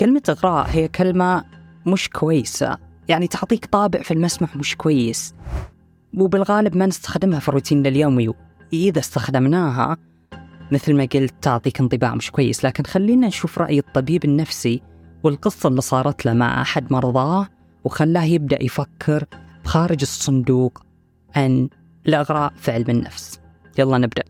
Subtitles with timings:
[0.00, 1.44] كلمة إغراء هي كلمة
[1.86, 2.78] مش كويسة.
[3.08, 5.34] يعني تعطيك طابع في المسمح مش كويس.
[6.14, 8.32] وبالغالب ما نستخدمها في روتيننا اليومي
[8.72, 9.96] إذا استخدمناها
[10.72, 12.64] مثل ما قلت تعطيك انطباع مش كويس.
[12.64, 14.82] لكن خلينا نشوف رأي الطبيب النفسي
[15.22, 17.48] والقصة اللي صارت له مع أحد مرضاه
[17.84, 19.24] وخلاه يبدأ يفكر
[19.64, 20.82] خارج الصندوق
[21.36, 21.68] عن
[22.06, 23.40] الإغراء في علم النفس.
[23.78, 24.24] يلا نبدأ.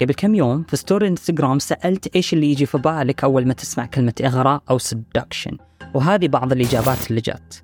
[0.00, 3.86] قبل كم يوم في story انستغرام سألت إيش اللي يجي في بالك أول ما تسمع
[3.86, 5.56] كلمة إغراء أو seduction
[5.94, 7.54] وهذه بعض الإجابات اللي جات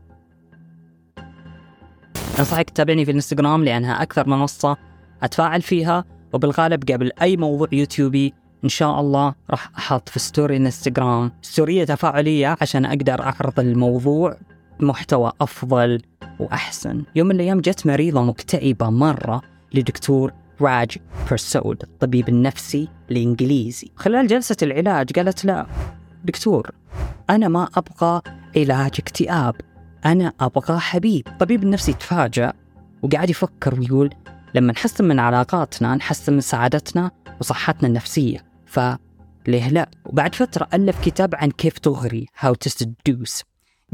[2.39, 4.77] أنصحك تتابعني في الانستغرام لأنها أكثر منصة
[5.23, 11.33] أتفاعل فيها وبالغالب قبل أي موضوع يوتيوبي إن شاء الله راح أحط في story انستغرام
[11.43, 14.37] ستورية تفاعلية عشان أقدر أعرض الموضوع
[14.81, 16.03] بمحتوى أفضل
[16.41, 17.03] وأحسن.
[17.15, 19.43] يوم من الأيام جت مريضة مكتئبة مرة
[19.75, 20.99] لدكتور راج
[21.29, 25.67] بيرسود الطبيب النفسي الإنجليزي خلال جلسة العلاج قالت لا
[26.25, 26.71] دكتور
[27.31, 28.23] أنا ما أبغى
[28.57, 29.55] علاج اكتئاب
[30.05, 31.29] أنا أبغى حبيب.
[31.29, 32.53] الطبيب النفسي تفاجأ
[33.03, 34.11] وقاعد يفكر ويقول
[34.55, 37.11] لما نحسن من علاقاتنا نحسن من سعادتنا
[37.41, 38.45] وصحتنا النفسية.
[38.67, 43.43] فليه لا؟ وبعد فترة ألف كتاب عن كيف تغري How to Seduce.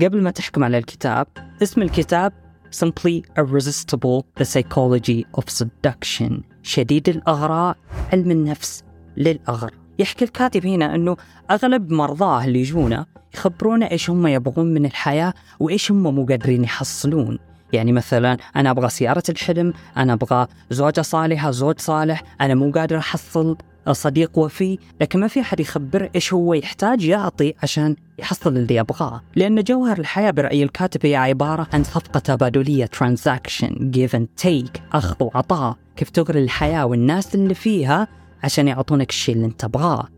[0.02, 1.26] قبل ما تحكم على الكتاب
[1.62, 2.32] اسم الكتاب
[2.70, 6.44] Simply Irresistible The Psychology of Seduction.
[6.68, 7.76] شديد الأغراء
[8.12, 8.82] علم النفس
[9.16, 9.70] للأغر.
[9.98, 11.16] يحكي الكاتب هنا أنه
[11.50, 17.38] أغلب مرضاه اللي يجونا يخبرونا إيش هم يبغون من الحياة وإيش هم مو قادرين يحصلون.
[17.72, 22.98] يعني مثلا أنا أبغى سيارة الحلم أنا أبغى زوجة صالحة زوج صالح أنا مو قادر
[22.98, 23.56] أحصل
[23.92, 29.22] صديق وفي لكن ما في أحد يخبر إيش هو يحتاج يعطي عشان يحصل اللي يبغاه.
[29.36, 35.16] لأن جوهر الحياة برأي الكاتب هي عبارة عن صفقة تبادلية ترانزاكشن give and take أخذ
[35.20, 38.08] وعطاء كيف تغري الحياة والناس اللي فيها
[38.42, 40.08] عشان يعطونك الشيء اللي انت تبغاه.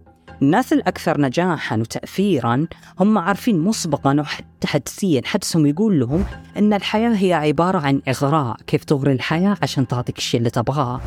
[0.42, 2.66] الناس الأكثر نجاحا وتأثيرا
[3.00, 6.24] هم عارفين مسبقا وحتى حدسيا حدسهم يقول لهم
[6.56, 8.56] أن الحياة هي عبارة عن إغراء.
[8.66, 11.00] كيف تغري الحياة عشان تعطيك الشيء اللي تبغاه.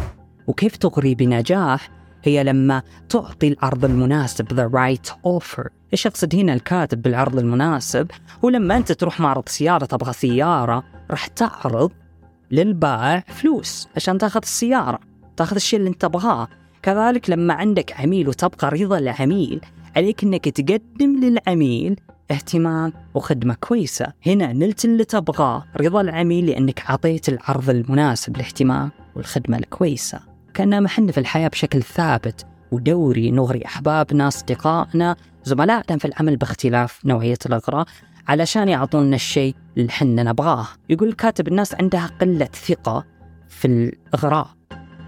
[0.48, 1.90] وكيف تغري بنجاح
[2.24, 5.68] هي لما تعطي العرض المناسب the right offer.
[5.94, 8.12] إيش يقصد هنا الكاتب بالعرض المناسب
[8.46, 11.92] هو لما أنت تروح معرض سيارة تبغى سيارة راح تعرض
[12.52, 15.00] للبائع فلوس عشان تاخذ السيارة.
[15.38, 16.48] تاخذ الشيء اللي أنت تبغاه.
[16.82, 19.62] كذلك لما عندك عميل وتبقى رضا العميل
[19.96, 22.00] عليك إنك تقدم للعميل
[22.32, 24.14] اهتمام وخدمة كويسة.
[24.26, 30.33] هنا نلت اللي تبغاه رضا العميل لأنك أعطيت العرض المناسب الاهتمام والخدمة الكويسة.
[30.54, 37.38] كأننا محن في الحياة بشكل ثابت ودوري نغري أحبابنا أصدقائنا زملائنا في العمل باختلاف نوعية
[37.46, 37.86] الأغراء
[38.28, 40.68] علشان يعطونا الشيء اللي حنا نبغاه.
[40.90, 43.06] يقول الكاتب الناس عندها قلة ثقة
[43.50, 44.48] في الإغراء.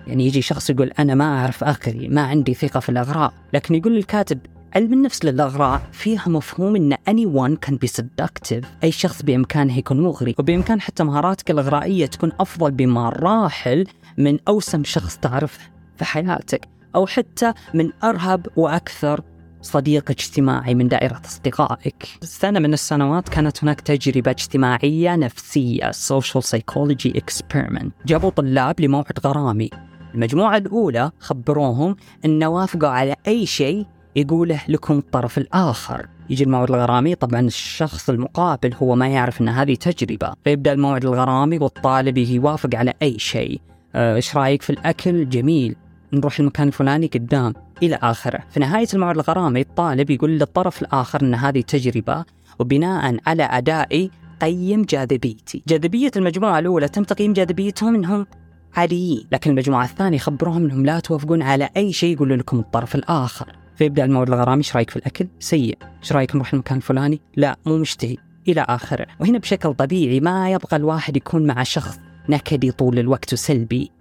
[0.08, 3.34] يعني يجي شخص يقول أنا ما أعرف أغري ما عندي ثقة في الأغراء.
[3.54, 4.40] لكن يقول الكاتب
[4.76, 10.36] علم النفس للأغراء فيها مفهوم أن anyone can be seductive أي شخص بإمكانه يكون مغري.
[10.40, 13.86] وبإمكان حتى مهاراتك الإغرائية تكون أفضل بمراحل
[14.18, 15.62] من أوسم شخص تعرفه
[15.98, 19.22] في حياتك أو حتى من أرهب وأكثر
[19.62, 22.08] صديق اجتماعي من دائرة أصدقائك.
[22.22, 27.90] سنة من السنوات كانت هناك تجربة اجتماعية نفسية social psychology experiment.
[28.06, 29.70] جابوا طلاب لموعد غرامي.
[30.14, 31.96] المجموعة الأولى خبروهم
[32.26, 36.08] أن وافقوا على أي شيء يقوله لكم الطرف الآخر.
[36.30, 40.34] يجي الموعد الغرامي طبعا الشخص المقابل هو ما يعرف أن هذه تجربة.
[40.44, 43.62] فيبدأ الموعد الغرامي والطالب يوافق على أي شيء.
[43.96, 45.76] آه، إيش رأيك في الأكل؟ جميل.
[46.14, 47.54] نروح المكان الفلاني قدام.
[47.84, 48.44] إلى آخره.
[48.52, 52.26] في نهاية الموعد الغرامي الطالب يقول للطرف الآخر أن هذه تجربة
[52.60, 54.12] وبناء على أدائي
[54.42, 55.64] قيم جاذبيتي.
[55.68, 58.28] جاذبية المجموعة الأولى تم تقييم جاذبيتهم أنهم
[58.76, 63.56] عاليين لكن المجموعة الثانية خبروهم أنهم لا توافقون على أي شيء يقول لكم الطرف الآخر.
[63.76, 64.58] فيبدأ الموعد الغرامي.
[64.58, 65.78] إيش رأيك في الأكل؟ سيء.
[66.04, 68.18] إيش رأيك نروح المكان الفلاني؟ لا مو مشتهي.
[68.48, 69.08] إلى آخره.
[69.20, 73.91] وهنا بشكل طبيعي ما يبغى الواحد يكون مع شخص نكدي طول الوقت وسلبي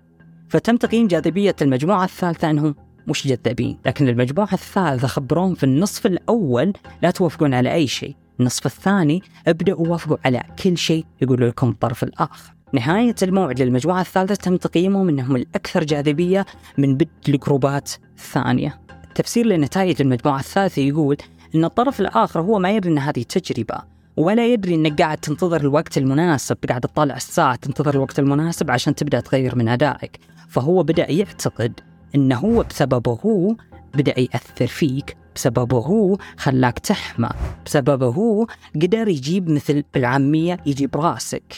[0.48, 2.74] فتم تقييم جاذبية المجموعة الثالثة أنهم
[3.06, 6.72] مش جذابين لكن المجموعة الثالثة خبروهم في النصف الأول
[7.02, 8.16] لا توافقون على أي شيء.
[8.40, 12.54] النصف الثاني ابدأوا وافقوا على كل شيء يقول لكم الطرف الآخر.
[12.72, 16.46] نهاية الموعد للمجموعة الثالثة تم تقييمهم أنهم الأكثر جاذبية
[16.78, 18.80] من بدء الجروبات الثانية.
[19.08, 21.16] التفسير لنتائج المجموعة الثالثة يقول
[21.54, 23.94] أن الطرف الآخر هو ما يدري أن هذه تجربة.
[24.16, 29.20] ولا يدري إنك قاعد تنتظر الوقت المناسب قاعد تطالع الساعة تنتظر الوقت المناسب عشان تبدأ
[29.20, 30.18] تغير من أدائك.
[30.48, 31.80] فهو بدأ يعتقد
[32.14, 33.54] إنه هو بسببه هو
[33.94, 37.28] بدأ يأثر فيك بسببه هو خلاك تحمى
[37.66, 38.46] بسببه هو
[38.82, 41.54] قدر يجيب مثل بالعامية يجيب راسك.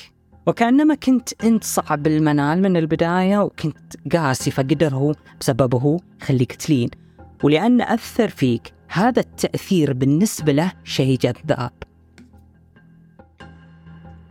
[0.46, 6.90] وكأنما كنت أنت صعب المنال من البداية وكنت قاسي فقدر هو بسببه يخليك تلين.
[7.42, 11.72] ولأن أثر فيك هذا التأثير بالنسبة له شيء جذاب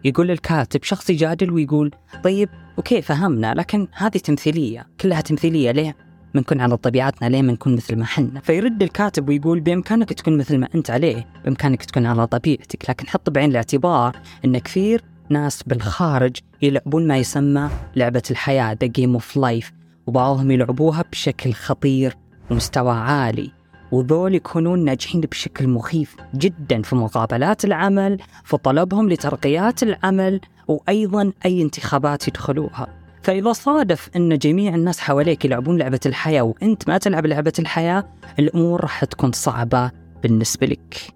[0.05, 1.91] يقول الكاتب شخص يجادل ويقول
[2.23, 5.95] طيب okay فهمنا لكن هذه تمثيلية كلها تمثيلية ليه
[6.35, 10.57] بنكون على طبيعتنا؟ ليه ما نكون مثل ما حنا؟ فيرد الكاتب ويقول بإمكانك تكون مثل
[10.57, 16.37] ما أنت عليه بإمكانك تكون على طبيعتك لكن حط بعين الاعتبار أن كثير ناس بالخارج
[16.61, 19.71] يلعبون ما يسمى لعبة الحياة The Game of Life
[20.07, 22.17] وبعضهم يلعبوها بشكل خطير
[22.51, 23.51] ومستوى عالي.
[23.91, 31.61] وذول يكونون ناجحين بشكل مخيف جدا في مقابلات العمل في طلبهم لترقيات العمل وأيضا أي
[31.61, 32.87] انتخابات يدخلوها.
[33.23, 38.03] فإذا صادف أن جميع الناس حواليك يلعبون لعبة الحياة وأنت ما تلعب لعبة الحياة
[38.39, 39.91] الأمور راح تكون صعبة
[40.23, 41.13] بالنسبة لك.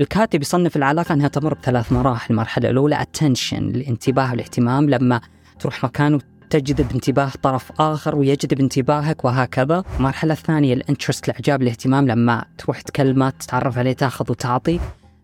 [0.00, 2.34] الكاتب يصنف العلاقة أنها تمر بثلاث مراحل.
[2.34, 4.90] المرحلة الأولى attention الانتباه والاهتمام.
[4.90, 5.20] لما
[5.58, 6.18] تروح مكان
[6.50, 9.84] تجذب انتباه طرف آخر ويجذب انتباهك وهكذا.
[9.98, 14.80] المرحلة الثانية الانترست الإعجاب الاهتمام لما تروح تكلمة تتعرف عليه تاخذ وتعطي.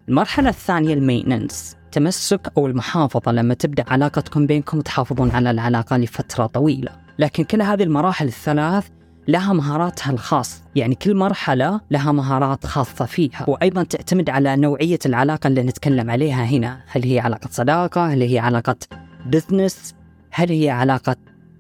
[0.09, 3.33] المرحلة الثانية ال maintenance تمسك أو المحافظة.
[3.33, 6.93] لما تبدأ علاقتكم بينكم وتحافظون على العلاقة لفترة طويلة.
[7.19, 8.89] لكن كل هذه المراحل الثلاث
[9.29, 10.63] لها مهاراتها الخاص.
[10.77, 13.45] يعني كل مرحلة لها مهارات خاصة فيها.
[13.49, 16.81] وأيضا تعتمد على نوعية العلاقة اللي نتكلم عليها هنا.
[16.87, 18.77] هل هي علاقة صداقة؟ هل هي علاقة
[19.27, 19.95] business
[20.31, 21.17] هل هي علاقة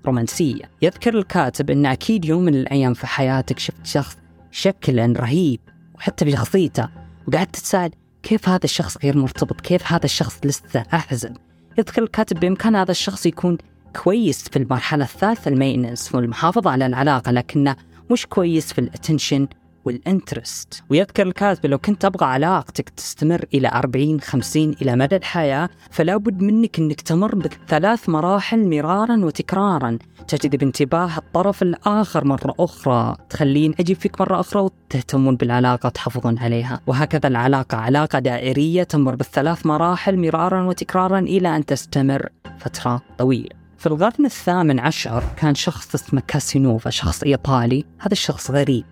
[0.06, 4.16] رومانسية؟ يذكر الكاتب أن أكيد يوم من الأيام في حياتك شفت شخص
[4.50, 5.60] شكلا رهيب
[5.94, 6.88] وحتى بشخصيته
[7.28, 7.90] وقعدت تتساءل
[8.22, 11.34] كيف هذا الشخص غير مرتبط؟ كيف هذا الشخص لسه أعزب؟
[11.78, 13.58] يذكر الكاتب بإمكان هذا الشخص يكون
[13.96, 17.76] كويس في المرحلة الثالثة ال maintenance والمحافظة على العلاقة لكنه
[18.10, 19.48] مش كويس في ال attention
[19.84, 20.82] وال interest.
[20.90, 26.42] ويذكر الكاتب لو كنت تبغى علاقتك تستمر إلى 40 50 إلى مدى الحياة فلا بد
[26.42, 29.98] منك أنك تمر بثلاث مراحل مرارا وتكرارا.
[30.28, 33.16] تجذب انتباه الطرف الآخر مرة أخرى.
[33.30, 36.80] تخليه ينعجب فيك مرة أخرى وتهتمون بالعلاقة تحافظون عليها.
[36.86, 42.28] وهكذا العلاقة علاقة دائرية تمر بالثلاث مراحل مرارا وتكرارا إلى أن تستمر
[42.58, 43.60] فترة طويلة.
[43.78, 47.84] في القرن الثامن عشر كان شخص اسمه كاسينوفا شخص إيطالي.
[47.98, 48.84] هذا الشخص غريب.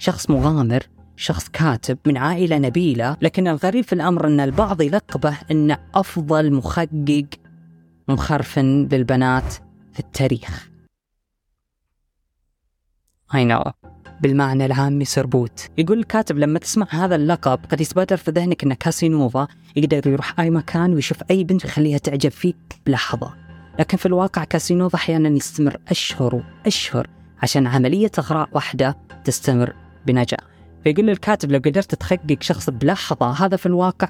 [0.00, 0.82] شخص مغامر
[1.16, 7.26] شخص كاتب من عائلة نبيلة لكن الغريب في الأمر أن البعض يلقبه أنه أفضل محقق
[8.08, 9.54] مخرفن للبنات
[9.92, 10.70] في التاريخ.
[13.32, 13.70] I know.
[14.20, 19.48] بالمعنى العامي سربوت يقول الكاتب لما تسمع هذا اللقب قد يتبادر في ذهنك أن كاسينوفا
[19.76, 22.54] يقدر يروح أي مكان ويشوف أي بنت ويخليها تعجب فيه
[22.86, 23.34] بلحظة.
[23.78, 27.06] لكن في الواقع كاسينوفا أحيانا يستمر أشهر وأشهر
[27.42, 30.40] عشان عملية إغراء واحدة تستمر بنجاح
[30.84, 34.08] فيقول الكاتب لو قدرت تحقق شخص بلحظة هذا في الواقع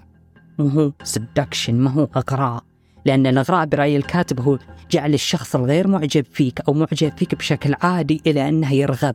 [0.58, 2.62] مو هو seduction ما هو إغراء.
[3.04, 4.58] لأن الإغراء برأي الكاتب هو
[4.90, 9.14] جعل الشخص الغير معجب فيك أو معجب فيك بشكل عادي إلى أنه يرغب.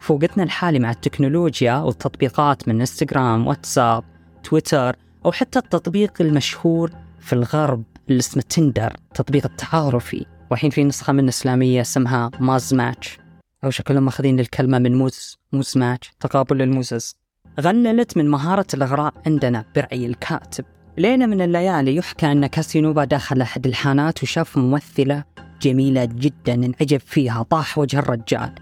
[0.00, 4.04] في وقتنا الحالي مع التكنولوجيا والتطبيقات من إنستغرام واتساب
[4.44, 4.96] تويتر
[5.26, 6.90] أو حتى التطبيق المشهور
[7.20, 10.26] في الغرب اللي اسمه Tinder التطبيق التعارفي.
[10.50, 13.18] والحين في نسخة من إسلامية اسمها Muzmatch
[13.64, 17.16] أو شكلهم ماخذين الكلمة من موز Muzmatch تقابل الموزز
[17.60, 20.64] غللت من مهارة الإغراء عندنا برأي الكاتب.
[20.98, 25.24] ليلة من الليالي يحكى أن كاسينوفا دخل أحد الحانات وشاف ممثلة
[25.62, 28.54] جميلة جدا انعجب فيها طاح وجه الرجال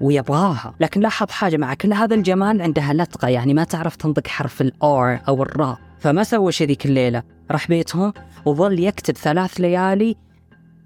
[0.00, 0.74] ويبغاها.
[0.80, 5.18] لكن لاحظ حاجة مع كل هذا الجمال عندها لطقة يعني ما تعرف تنطق حرف الأور
[5.28, 8.12] أو الراء فما سوى شي ذيك الليلة؟ راح بيتهم
[8.44, 10.16] وظل يكتب ثلاث ليالي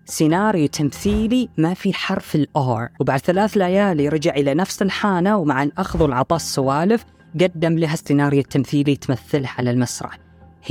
[0.05, 2.89] سيناريو تمثيلي ما في حرف الآر.
[3.01, 7.05] وبعد ثلاث ليالي رجع إلى نفس الحانة ومع الأخذ والعطاء السوالف
[7.41, 10.19] قدم لها السيناريو التمثيلي تمثله على المسرح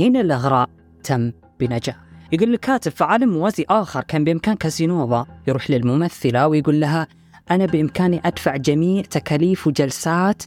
[0.00, 0.68] هنا الإغراء
[1.04, 1.96] تم بنجاح.
[2.32, 5.26] يقول الكاتب في عالم موازي آخر كان بإمكان كازينوفا.
[5.48, 7.06] يروح للممثلة ويقول لها
[7.50, 10.42] أنا بإمكاني أدفع جميع تكاليف وجلسات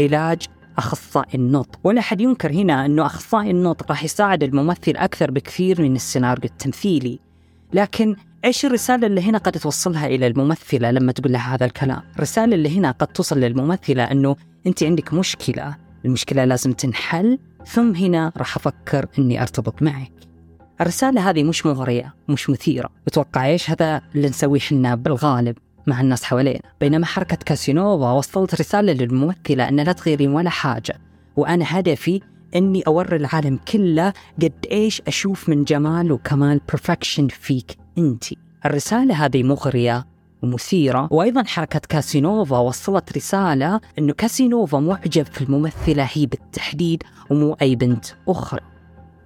[0.00, 0.42] علاج
[0.78, 1.78] أخصائي النطق.
[1.84, 7.18] ولا أحد ينكر هنا أنه أخصائي النطق راح يساعد الممثل أكثر بكثير من السيناريو التمثيلي.
[7.72, 12.54] لكن إيش الرسالة اللي هنا قد توصلها إلى الممثلة لما تقول لها هذا الكلام؟ الرسالة
[12.54, 18.56] اللي هنا قد توصل للممثلة أنه أنت عندك مشكلة، المشكلة لازم تنحل، ثم هنا راح
[18.56, 20.12] أفكر أني أرتبط معك.
[20.80, 26.24] الرسالة هذه مش مغرية، مش مثيرة، وتوقع إيش هذا اللي نسويه إحنا بالغالب مع الناس
[26.24, 30.98] حوالينا، بينما حركة كاسينوفا وصلت رسالة للممثلة أن لا تغيرين ولا حاجة،
[31.36, 32.20] وأنا هدفي
[32.56, 38.24] إني أوري العالم كله قد إيش أشوف من جمال وكمال perfection فيك انت.
[38.64, 40.06] الرسالة هذه مغرية
[40.42, 41.08] ومثيرة.
[41.10, 46.08] وأيضا حركة كاسينوفا وصلت رسالة أنه كاسينوفا معجب في الممثلة.
[46.12, 48.60] هي بالتحديد ومو أي بنت أخرى.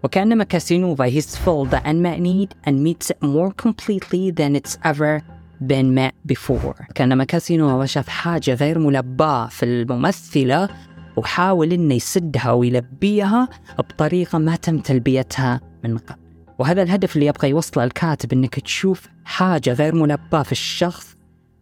[0.05, 5.23] وكأنما كاسينوفا he's filled unmet need and meets it more completely than it's ever
[5.61, 6.93] been met before.
[6.95, 10.69] كأنما كاسينوفا شاف حاجة غير ملباة في الممثلة
[11.17, 16.24] وحاول إنه يسدها ويلبيها بطريقة ما تم تلبيتها من قبل.
[16.59, 21.17] وهذا الهدف اللي يبغى يوصله الكاتب إنك تشوف حاجة غير ملباة في الشخص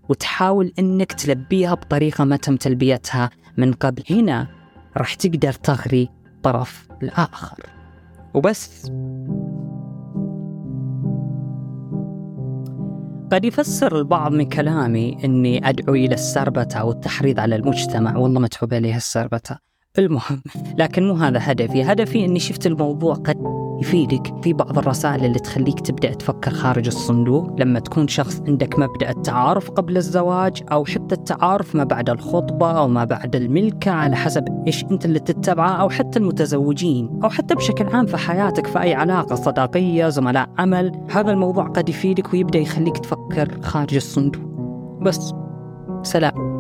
[0.08, 4.02] وتحاول إنك تلبيها بطريقة ما تم تلبيتها من قبل.
[4.10, 4.48] هنا
[4.96, 6.08] راح تقدر تغري
[6.42, 7.66] طرف الآخر.
[8.34, 8.86] وبس.
[13.32, 18.16] قد يفسر البعض من كلامي إني أدعو إلى السربته والتحريض على المجتمع.
[18.16, 20.42] والله متعوب عليها السربته المهم
[20.78, 21.82] لكن مو هذا هدفي.
[21.82, 23.36] هدفي إني شفت الموضوع قد
[23.80, 27.60] يفيدك في بعض الرسائل اللي تخليك تبدأ تفكر خارج الصندوق.
[27.60, 32.88] لما تكون شخص عندك مبدأ التعارف قبل الزواج أو حتى التعارف ما بعد الخطبة أو
[32.88, 37.86] ما بعد الملكة على حسب إيش أنت اللي تتبعه أو حتى المتزوجين أو حتى بشكل
[37.86, 40.92] عام في حياتك في أي علاقة صداقية زملاء عمل.
[41.10, 44.42] هذا الموضوع قد يفيدك ويبدأ يخليك تفكر خارج الصندوق.
[45.02, 45.34] بس
[46.02, 46.51] سلام.